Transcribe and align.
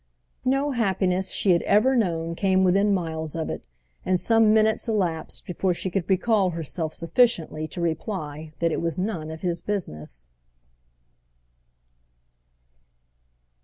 No 0.45 0.71
happiness 0.71 1.29
she 1.29 1.51
had 1.51 1.61
ever 1.61 1.95
known 1.95 2.33
came 2.33 2.63
within 2.63 2.91
miles 2.91 3.35
of 3.35 3.51
it, 3.51 3.61
and 4.03 4.19
some 4.19 4.51
minutes 4.51 4.87
elapsed 4.87 5.45
before 5.45 5.75
she 5.75 5.91
could 5.91 6.09
recall 6.09 6.49
herself 6.49 6.95
sufficiently 6.95 7.67
to 7.67 7.79
reply 7.79 8.51
that 8.57 8.71
it 8.71 8.81
was 8.81 8.97
none 8.97 9.29
of 9.29 9.41
his 9.41 9.61
business. 9.61 10.27